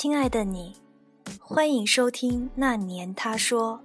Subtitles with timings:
[0.00, 0.76] 亲爱的你，
[1.40, 3.82] 欢迎收听那年他说。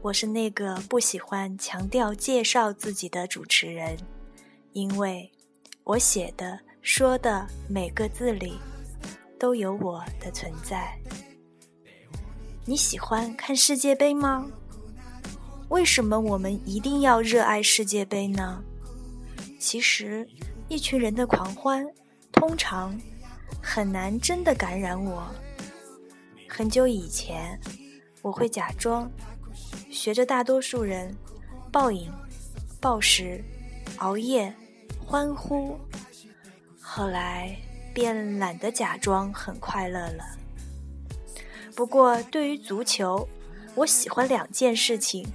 [0.00, 3.96] 我是那个不喜欢强调介绍自己的主持人，
[4.74, 5.28] 因为
[5.82, 8.60] 我写的、说的每个字里
[9.36, 10.96] 都有我的存在。
[12.64, 14.46] 你喜欢看世界杯吗？
[15.68, 18.62] 为什么我们一定要热爱世界杯呢？
[19.58, 20.28] 其实，
[20.68, 21.84] 一群人的狂欢
[22.30, 22.96] 通常
[23.62, 25.26] 很难真的感染我。
[26.48, 27.58] 很久以前，
[28.22, 29.10] 我会假装。
[29.90, 31.14] 学着大多数人，
[31.72, 32.10] 暴饮、
[32.80, 33.42] 暴食、
[33.98, 34.54] 熬夜、
[34.98, 35.78] 欢呼，
[36.80, 37.56] 后来
[37.92, 40.24] 便懒得假装很快乐了。
[41.74, 43.28] 不过，对于足球，
[43.74, 45.26] 我喜欢两件事情：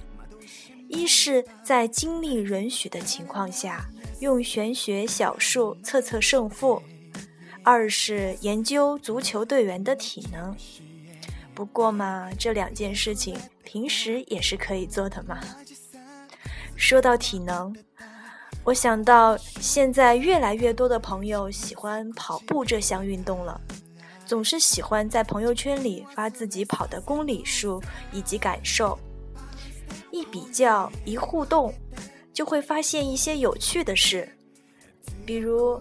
[0.88, 3.86] 一是在精力允许的情况下，
[4.20, 6.82] 用玄学小数测测胜负；
[7.62, 10.56] 二是研究足球队员的体能。
[11.54, 15.38] 不过嘛，这两件事情平时也是可以做的嘛。
[16.74, 17.76] 说到体能，
[18.64, 23.60] 我想到现在越来越多的朋友喜欢跑步这项运动了，
[24.24, 28.98] 总是喜欢在朋友圈里发自己跑的公里数以及感受。
[30.10, 31.74] 一比较，一互动，
[32.32, 34.28] 就会发现一些有趣的事，
[35.26, 35.80] 比如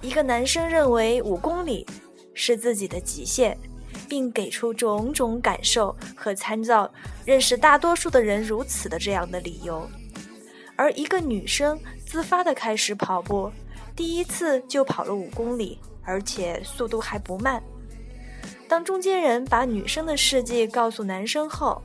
[0.00, 1.86] 一个男生认为五公里
[2.34, 3.56] 是自己的极限。
[4.08, 6.90] 并给出种种感受和参照，
[7.24, 9.88] 认识大多数的人如此的这样的理由。
[10.74, 13.52] 而一个女生自发的开始跑步，
[13.94, 17.62] 第一次就跑了五公里，而且速度还不慢。
[18.68, 21.80] 当中间人把女生的事迹告诉男生后，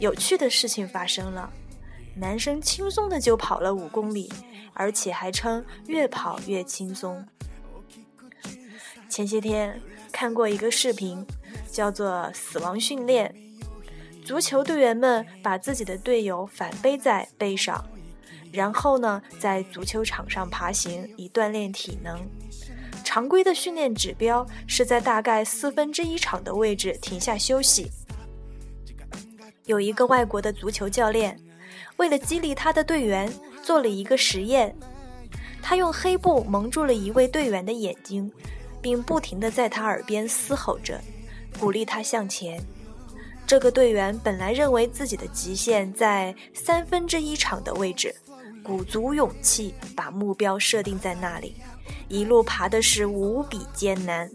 [0.00, 1.48] 有趣的事情发生了：
[2.16, 4.28] 男生轻松的就跑了五公里，
[4.74, 7.24] 而且还称越跑越轻松。
[9.10, 9.78] 前些天
[10.10, 11.26] 看过一个视频。
[11.70, 13.32] 叫做死亡训练。
[14.24, 17.84] 足球队员们把自己的队友反背在背上，
[18.52, 22.20] 然后呢，在足球场上爬行以锻炼体能。
[23.04, 27.90] 常规的训练指标是在大概四分之一场的位置停下休息。
[29.66, 31.38] 有一个外国的足球教练，
[31.98, 33.32] 为了激励他的队员，
[33.62, 34.74] 做了一个实验。
[35.62, 38.32] 他用黑布蒙住了一位队员的眼睛，
[38.80, 41.00] 并不停地在他耳边嘶吼着。
[41.58, 42.62] 鼓励他向前。
[43.46, 48.14] 这个队员本来认为自己的极限在三分之一场的位置，
[48.62, 51.56] 鼓足勇气把目标设定在那里，
[52.08, 54.30] 一路爬的是无比艰难。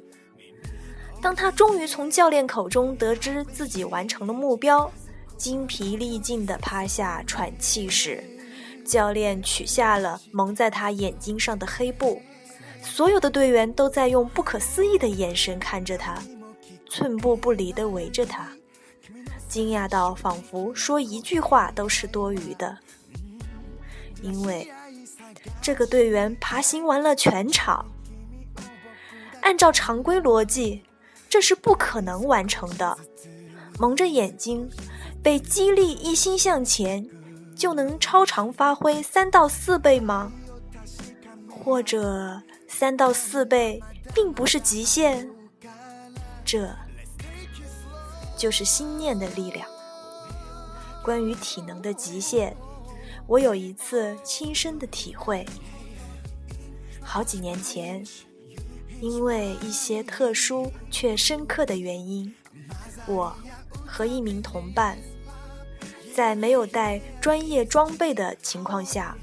[1.21, 4.91] 当他终于从教练口中得知自己完成了目标，
[5.37, 8.21] 精疲力尽地趴下喘气时，
[8.85, 12.21] 教练取下了蒙在他眼睛上的黑布，
[12.85, 16.17] 所有的队员都在用不可思议的眼神看着他。
[16.87, 18.47] 寸步不离地围着他，
[19.49, 22.77] 惊讶到仿佛说一句话都是多余的，
[24.21, 24.71] 因为
[25.61, 27.85] 这个队员爬行完了全场。
[29.41, 30.83] 按照常规逻辑，
[31.27, 32.97] 这是不可能完成的。
[33.77, 34.69] 蒙着眼睛，
[35.21, 37.05] 被激励一心向前，
[37.57, 40.31] 就能超常发挥三到四倍吗？
[41.49, 43.81] 或者三到四倍
[44.13, 45.29] 并不是极限？
[46.43, 46.69] 这
[48.37, 49.67] 就是心念的力量。
[51.03, 52.55] 关于体能的极限，
[53.27, 55.45] 我有一次亲身的体会。
[57.01, 58.03] 好几年前，
[58.99, 62.33] 因为一些特殊却深刻的原因，
[63.07, 63.35] 我
[63.85, 64.97] 和一名同伴
[66.13, 69.15] 在没有带专业装备的情况下，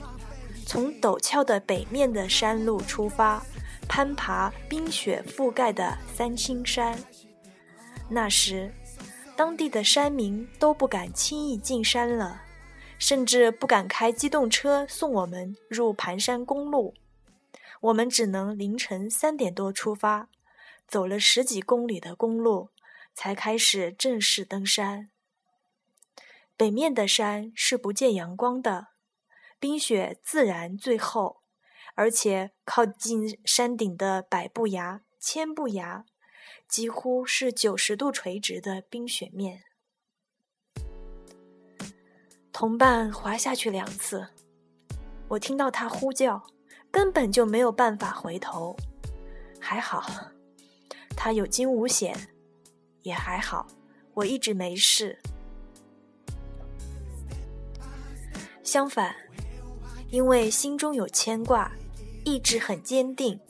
[0.73, 3.45] 从陡峭的北面的山路出发。
[3.87, 6.99] 攀爬冰雪覆盖的三清山。
[8.09, 8.73] 那时，
[9.37, 12.41] 当地的山民都不敢轻易进山了，
[12.99, 16.95] 甚至不敢开机动车送我们入盘山公路。
[17.83, 20.31] 我们只能凌晨三点多出发，
[20.89, 22.71] 走了十几公里的公路，
[23.13, 25.11] 才开始正式登山。
[26.57, 28.87] 北面的山是不见阳光的，
[29.63, 31.43] 冰雪自然最厚。
[31.95, 36.05] 而且靠近山顶的百步崖、千步崖，
[36.67, 39.63] 几乎是九十度垂直的冰雪面。
[42.51, 44.27] 同伴滑下去两次，
[45.29, 46.43] 我听到他呼叫，
[46.91, 48.75] 根本就没有办法回头。
[49.61, 50.33] 还好，
[51.15, 52.17] 他有惊无险，
[53.03, 53.69] 也还好，
[54.15, 55.21] 我一直没事。
[58.65, 59.15] 相反，
[60.13, 61.73] 因为心中有牵挂。
[62.25, 63.41] 意志很坚定，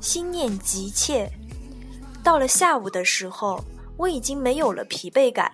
[0.00, 1.28] 心念急切，
[2.22, 3.64] 到了下午的时候，
[3.96, 5.50] 我已经没有了疲惫感，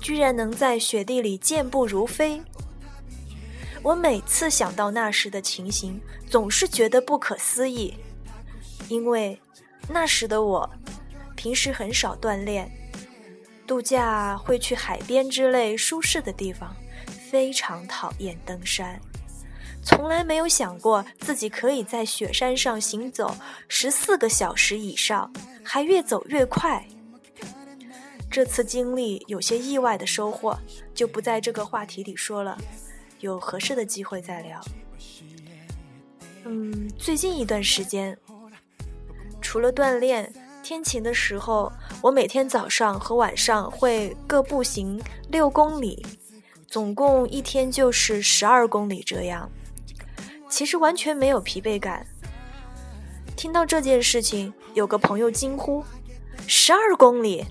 [0.00, 2.40] 居然能在雪地里健步如飞。
[3.82, 7.94] 我每次想到那时的情形，总是觉得不可思议，
[8.88, 9.40] 因为
[9.88, 10.70] 那时的我
[11.34, 12.70] 平时很少锻炼，
[13.66, 16.76] 度假会去海边之类舒适的地方，
[17.28, 19.00] 非常讨厌登山。
[19.88, 23.34] 从来没有想过自己可以在雪山上行走
[23.68, 25.32] 十四个小时以上，
[25.64, 26.86] 还越走越快。
[28.30, 30.58] 这次经历有些意外的收获，
[30.94, 32.58] 就不在这个话题里说了，
[33.20, 34.60] 有合适的机会再聊。
[36.44, 38.18] 嗯，最近一段时间，
[39.40, 40.30] 除了锻炼，
[40.62, 45.00] 天晴的时候，我每天早上和晚上会各步行
[45.30, 46.04] 六公里，
[46.66, 49.50] 总共一天就是十二公里这样。
[50.48, 52.06] 其实完全没有疲惫感。
[53.36, 55.84] 听到这件事情，有个朋友惊呼
[56.46, 57.46] ：“十二公里，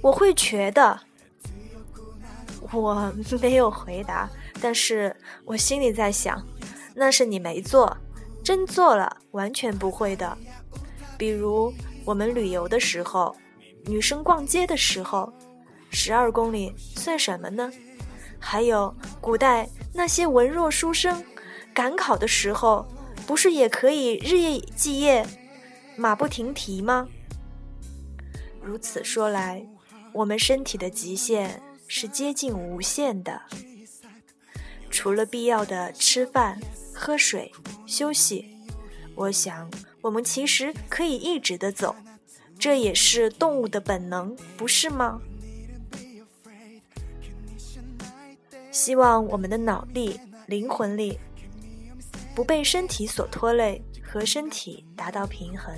[0.00, 1.00] 我会瘸的。”
[2.72, 4.28] 我没有回答，
[4.60, 5.14] 但是
[5.44, 6.44] 我心里在想：
[6.94, 7.96] 那是你没做，
[8.42, 10.36] 真做了，完全不会的。
[11.16, 11.72] 比如
[12.04, 13.34] 我们旅游的时候，
[13.84, 15.32] 女生逛街的时候，
[15.90, 17.70] 十二公里算什么呢？
[18.40, 21.24] 还有古代那些文弱书生。
[21.74, 22.86] 赶考的时候，
[23.26, 25.26] 不是也可以日夜继夜、
[25.96, 27.08] 马不停蹄吗？
[28.62, 29.66] 如此说来，
[30.12, 33.42] 我们身体的极限是接近无限的。
[34.88, 36.60] 除了必要的吃饭、
[36.94, 37.50] 喝水、
[37.84, 38.56] 休息，
[39.16, 39.68] 我想
[40.00, 41.96] 我们其实可以一直的走，
[42.56, 45.20] 这也是动物的本能，不是吗？
[48.70, 51.18] 希望我们的脑力、灵魂力。
[52.34, 55.72] 不被身体所拖累，和身体达到平衡。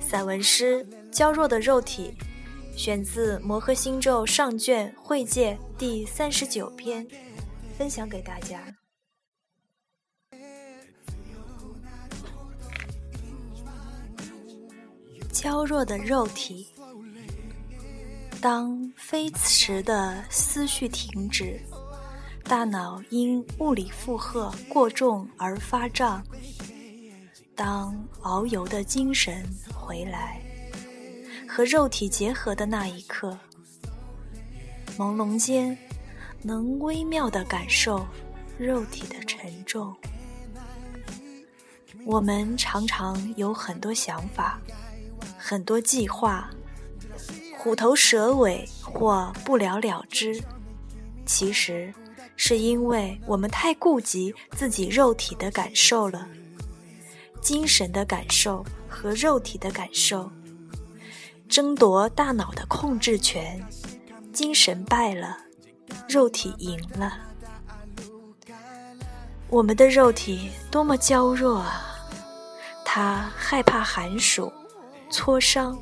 [0.00, 2.14] 散文诗《娇弱的肉体》，
[2.78, 7.04] 选自《摩诃星咒》上卷《会界》第三十九篇，
[7.76, 8.64] 分享给大家。
[15.32, 16.68] 娇弱的肉体，
[18.40, 21.60] 当飞驰的思绪停止。
[22.44, 26.22] 大脑因物理负荷过重而发胀。
[27.54, 29.42] 当遨游的精神
[29.74, 30.42] 回来，
[31.48, 33.38] 和肉体结合的那一刻，
[34.98, 35.76] 朦胧间
[36.42, 38.06] 能微妙地感受
[38.58, 39.94] 肉体的沉重。
[42.04, 44.60] 我们常常有很多想法，
[45.38, 46.50] 很多计划，
[47.56, 50.42] 虎头蛇尾或不了了之。
[51.24, 51.92] 其实。
[52.36, 56.28] 是因为我们太顾及自己肉体的感受了，
[57.40, 60.30] 精神的感受和肉体的感受，
[61.48, 63.62] 争夺大脑的控制权，
[64.32, 65.38] 精神败了，
[66.08, 67.18] 肉体赢了。
[69.48, 71.82] 我们的肉体多么娇弱啊！
[72.84, 74.52] 它害怕寒暑、
[75.10, 75.78] 挫伤，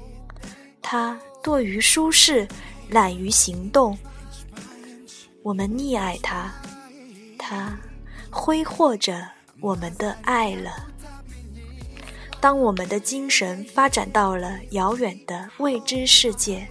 [0.83, 2.47] 它惰于舒适、
[2.91, 3.97] 懒于行动。
[5.43, 6.53] 我们溺爱他，
[7.37, 7.77] 他
[8.31, 9.29] 挥霍着
[9.61, 10.89] 我们的爱了。
[12.41, 16.69] 当我们的精神发展到了遥远的未知世界，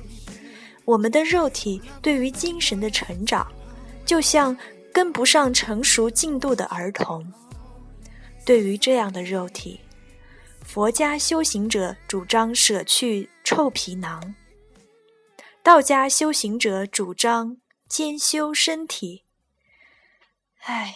[0.85, 3.45] 我们的肉体对于精神的成长，
[4.05, 4.57] 就像
[4.93, 7.25] 跟不上成熟进度的儿童。
[8.45, 9.79] 对于这样的肉体，
[10.63, 14.33] 佛家修行者主张舍去臭皮囊，
[15.61, 17.57] 道家修行者主张。
[17.91, 19.25] 兼修身体，
[20.62, 20.95] 唉，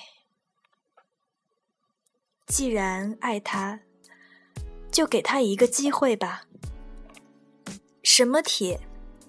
[2.47, 3.81] 既然爱他，
[4.89, 6.45] 就给他一个机会吧。
[8.01, 8.79] 什么铁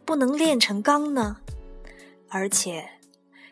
[0.04, 1.38] 不能炼成钢呢？
[2.28, 3.00] 而且，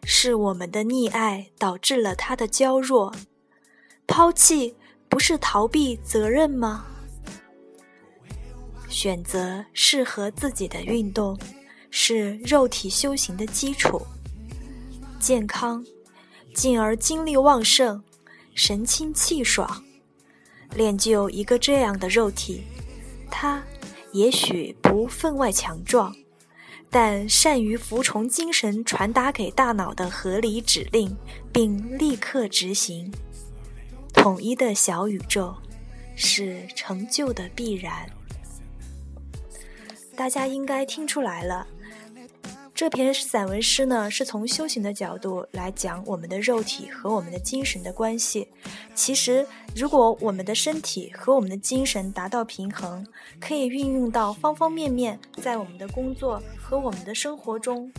[0.05, 3.13] 是我们的溺爱导致了他的娇弱。
[4.07, 4.77] 抛弃
[5.09, 6.87] 不是逃避责任吗？
[8.89, 11.37] 选择适合自己的运动。
[11.97, 14.03] 是肉体修行的基础，
[15.21, 15.87] 健康，
[16.53, 18.03] 进而精力旺盛，
[18.53, 19.85] 神清气爽。
[20.75, 22.65] 练就一个这样的肉体，
[23.31, 23.63] 他
[24.13, 26.13] 也许不分外强壮，
[26.91, 31.17] 但善于服从精神传达给大脑的合理指令，
[31.53, 33.15] 并立刻执行。
[34.13, 35.55] 统一的小宇宙，
[36.17, 38.11] 是成就的必然。
[40.17, 41.69] 大家应该听出来了。
[42.75, 48.49] 这篇散文诗呢，是从修行的角度来讲我们的肉体和我们的精神的关系。
[48.97, 53.07] 其实，如果我们的身体和我们的精神达到平衡，
[53.41, 57.93] 可以运用到方方面面，在我们的工作和我们的生活中，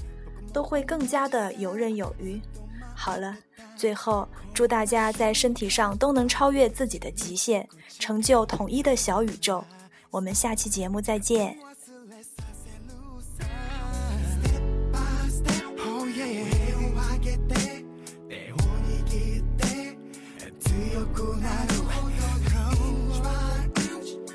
[0.52, 2.42] 都会更加的游刃有余。
[2.94, 3.38] 好了，
[3.78, 7.66] 最后祝大家在身体上都能超越自己的极限，
[7.98, 9.64] 成就统一的小宇宙。
[10.12, 11.58] 我们下期节目再见。